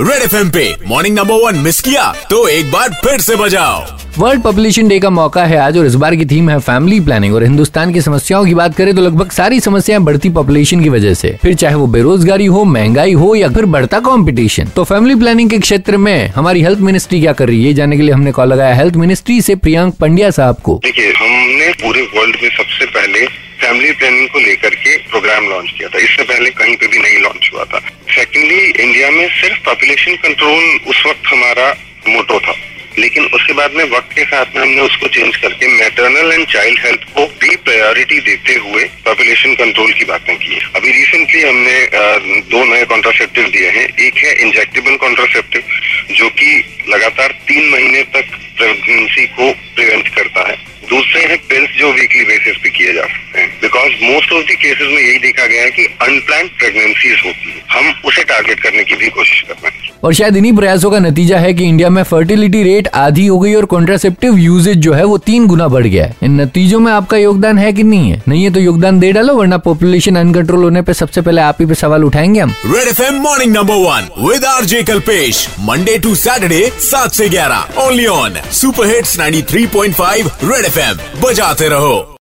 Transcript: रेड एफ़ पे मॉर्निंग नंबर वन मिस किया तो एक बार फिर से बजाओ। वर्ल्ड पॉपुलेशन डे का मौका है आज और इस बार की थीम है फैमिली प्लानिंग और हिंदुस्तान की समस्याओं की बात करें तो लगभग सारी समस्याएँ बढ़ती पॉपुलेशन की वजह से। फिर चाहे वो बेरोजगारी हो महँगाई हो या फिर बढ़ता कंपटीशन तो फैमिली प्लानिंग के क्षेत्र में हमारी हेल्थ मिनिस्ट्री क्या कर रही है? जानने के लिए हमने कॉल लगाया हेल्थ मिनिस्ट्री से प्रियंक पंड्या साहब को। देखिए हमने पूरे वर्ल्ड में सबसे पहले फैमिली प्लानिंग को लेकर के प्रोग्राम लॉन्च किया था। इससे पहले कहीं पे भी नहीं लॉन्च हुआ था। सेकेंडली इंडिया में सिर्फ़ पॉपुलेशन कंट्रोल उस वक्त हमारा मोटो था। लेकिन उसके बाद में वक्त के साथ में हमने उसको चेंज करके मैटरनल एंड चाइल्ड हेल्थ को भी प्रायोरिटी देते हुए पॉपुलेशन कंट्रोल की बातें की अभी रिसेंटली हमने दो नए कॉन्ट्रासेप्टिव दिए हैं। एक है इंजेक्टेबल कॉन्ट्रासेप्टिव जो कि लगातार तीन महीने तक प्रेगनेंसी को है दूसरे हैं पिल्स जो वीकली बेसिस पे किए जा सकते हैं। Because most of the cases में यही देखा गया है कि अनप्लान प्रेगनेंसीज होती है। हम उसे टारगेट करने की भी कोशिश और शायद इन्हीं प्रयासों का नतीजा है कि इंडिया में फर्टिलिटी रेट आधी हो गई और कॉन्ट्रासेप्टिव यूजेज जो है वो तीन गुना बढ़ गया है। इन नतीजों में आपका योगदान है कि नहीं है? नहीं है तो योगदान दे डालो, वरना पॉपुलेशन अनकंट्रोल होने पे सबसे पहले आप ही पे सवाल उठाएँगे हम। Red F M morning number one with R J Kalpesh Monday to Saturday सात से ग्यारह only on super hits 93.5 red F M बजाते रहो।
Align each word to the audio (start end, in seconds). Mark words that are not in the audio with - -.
रेड 0.00 0.22
एफ़ 0.22 0.48
पे 0.50 0.74
मॉर्निंग 0.86 1.14
नंबर 1.16 1.34
वन 1.34 1.56
मिस 1.56 1.80
किया 1.80 2.04
तो 2.30 2.48
एक 2.48 2.70
बार 2.70 2.88
फिर 2.94 3.20
से 3.20 3.36
बजाओ। 3.36 3.82
वर्ल्ड 4.18 4.42
पॉपुलेशन 4.42 4.88
डे 4.88 4.98
का 5.00 5.10
मौका 5.10 5.44
है 5.44 5.56
आज 5.56 5.78
और 5.78 5.86
इस 5.86 5.94
बार 5.94 6.16
की 6.16 6.24
थीम 6.26 6.50
है 6.50 6.58
फैमिली 6.60 6.98
प्लानिंग 7.00 7.34
और 7.34 7.42
हिंदुस्तान 7.42 7.92
की 7.92 8.00
समस्याओं 8.00 8.46
की 8.46 8.54
बात 8.54 8.74
करें 8.76 8.94
तो 8.96 9.02
लगभग 9.02 9.30
सारी 9.30 9.60
समस्याएँ 9.60 10.02
बढ़ती 10.02 10.28
पॉपुलेशन 10.28 10.82
की 10.82 10.88
वजह 10.88 11.14
से। 11.14 11.30
फिर 11.42 11.54
चाहे 11.54 11.74
वो 11.74 11.86
बेरोजगारी 11.86 12.46
हो 12.46 12.64
महँगाई 12.64 13.12
हो 13.12 13.34
या 13.34 13.48
फिर 13.48 13.64
बढ़ता 13.66 14.00
कंपटीशन 14.00 14.72
तो 14.76 14.84
फैमिली 14.84 15.14
प्लानिंग 15.14 15.50
के 15.50 15.58
क्षेत्र 15.58 15.96
में 15.96 16.28
हमारी 16.28 16.62
हेल्थ 16.62 16.80
मिनिस्ट्री 16.80 17.20
क्या 17.20 17.32
कर 17.32 17.48
रही 17.48 17.64
है? 17.64 17.72
जानने 17.72 17.96
के 17.96 18.02
लिए 18.02 18.14
हमने 18.14 18.32
कॉल 18.32 18.48
लगाया 18.48 18.74
हेल्थ 18.74 18.96
मिनिस्ट्री 18.96 19.40
से 19.40 19.54
प्रियंक 19.54 19.94
पंड्या 19.94 20.30
साहब 20.30 20.60
को। 20.64 20.80
देखिए 20.84 21.12
हमने 21.12 21.72
पूरे 21.82 22.02
वर्ल्ड 22.16 22.36
में 22.42 22.50
सबसे 22.50 22.86
पहले 22.86 23.26
फैमिली 23.60 23.92
प्लानिंग 23.92 24.28
को 24.28 24.38
लेकर 24.38 24.74
के 24.74 24.96
प्रोग्राम 25.10 25.48
लॉन्च 25.48 25.70
किया 25.78 25.88
था। 25.88 25.98
इससे 25.98 26.22
पहले 26.22 26.50
कहीं 26.50 26.76
पे 26.76 26.86
भी 26.86 26.98
नहीं 26.98 27.22
लॉन्च 27.22 27.50
हुआ 27.54 27.64
था। 27.64 27.80
सेकेंडली 28.44 28.84
इंडिया 28.84 29.10
में 29.10 29.28
सिर्फ़ 29.40 29.58
पॉपुलेशन 29.64 30.14
कंट्रोल 30.22 30.64
उस 30.86 31.02
वक्त 31.06 31.26
हमारा 31.26 31.68
मोटो 32.08 32.38
था। 32.40 32.54
लेकिन 32.98 33.24
उसके 33.34 33.52
बाद 33.52 33.72
में 33.74 33.84
वक्त 33.90 34.12
के 34.16 34.24
साथ 34.24 34.56
में 34.56 34.62
हमने 34.62 34.80
उसको 34.80 35.08
चेंज 35.08 35.36
करके 35.36 35.68
मैटरनल 35.68 36.32
एंड 36.32 36.46
चाइल्ड 36.46 36.78
हेल्थ 36.80 37.04
को 37.14 37.26
भी 37.40 37.56
प्रायोरिटी 37.64 38.18
देते 38.20 38.54
हुए 38.66 38.84
पॉपुलेशन 39.04 39.54
कंट्रोल 39.54 39.92
की 39.92 40.04
बातें 40.04 40.36
की 40.36 40.60
अभी 40.76 40.92
रिसेंटली 40.92 41.42
हमने 41.42 42.40
दो 42.50 42.64
नए 42.64 42.84
कॉन्ट्रासेप्टिव 42.84 43.48
दिए 43.48 43.70
हैं। 43.70 43.88
एक 44.06 44.16
है 44.16 44.34
इंजेक्टेबल 44.40 44.96
कॉन्ट्रासेप्टिव 44.96 45.62
जो 46.12 46.28
कि 46.30 46.50
लगातार 46.88 47.38
तीन 47.48 47.68
महीने 47.70 48.02
तक 48.14 48.38
प्रेगनेंसी 48.58 49.26
को 49.38 49.48
है 49.78 49.83
दूसरे 50.94 51.22
हैं 51.24 51.38
पिल्स 51.38 51.70
जो 51.70 51.92
वीकली 51.92 52.24
बेसिस 52.24 52.56
पे 52.56 52.70
किए 52.70 52.92
जा 52.92 53.02
सकते 53.02 53.40
हैं। 53.40 53.60
Because 53.60 53.92
most 54.02 54.32
of 54.32 54.44
the 54.44 54.50
cases 54.50 54.88
में 54.88 55.02
यही 55.02 55.18
देखा 55.18 55.46
गया 55.46 55.62
है 55.62 55.70
कि 55.70 55.86
अनप्लान 56.02 56.48
प्रेगनेंसीज 56.48 57.22
होती 57.24 57.50
है। 57.50 57.62
हम 57.70 58.00
उसे 58.04 58.24
टारगेट 58.24 58.60
करने 58.60 58.84
की 58.84 58.94
भी 58.94 59.08
कोशिश 59.08 59.43
और 60.04 60.14
शायद 60.14 60.36
इन्हीं 60.36 60.52
प्रयासों 60.52 60.90
का 60.90 60.98
नतीजा 60.98 61.38
है 61.38 61.54
कि 61.54 61.64
इंडिया 61.64 61.88
में 61.90 62.02
फर्टिलिटी 62.02 62.62
रेट 62.62 62.88
आधी 62.88 63.26
हो 63.26 63.38
गई 63.38 63.54
और 63.54 63.64
कॉन्ट्रासेप्टिव 63.64 64.36
यूजेज 64.36 64.76
जो 64.76 64.92
है 64.92 65.04
वो 65.04 65.18
तीन 65.18 65.46
गुना 65.46 65.68
बढ़ 65.68 65.86
गया 65.86 66.04
है। 66.04 66.16
इन 66.22 66.40
नतीजों 66.40 66.80
में 66.80 66.92
आपका 66.92 67.16
योगदान 67.16 67.58
है 67.58 67.72
कि 67.72 67.82
नहीं 67.82 68.10
है? 68.10 68.22
नहीं 68.28 68.44
है 68.44 68.50
तो 68.50 68.60
योगदान 68.60 68.98
दे 69.00 69.12
डालो, 69.12 69.34
वरना 69.34 69.58
पॉपुलेशन 69.58 70.16
अनकंट्रोल 70.16 70.64
होने 70.64 70.82
पे 70.82 70.94
सबसे 70.94 71.20
पहले 71.20 71.40
आप 71.40 71.56
ही 71.60 71.66
पे 71.66 71.74
सवाल 71.74 72.04
उठाएँगे 72.04 72.40
हम। 72.40 72.54
Red 72.66 72.88
F 72.88 73.02
M 73.02 73.14
morning 73.14 73.56
number 73.56 73.74
one 73.74 74.28
with 74.28 74.44
R 74.44 74.64
J 74.64 74.82
Kalpesh 74.82 75.48
Monday 75.60 75.98
to 75.98 76.14
Saturday 76.14 76.72
सात 76.78 77.12
से 77.12 77.28
ग्यारह 77.28 77.82
only 77.82 78.06
on 78.06 78.30
super 78.52 78.86
hits 78.86 79.18
93.5 79.20 80.30
red 80.44 80.64
F 80.64 80.78
M 80.78 81.20
बजाते 81.22 81.68
रहो। 81.68 82.10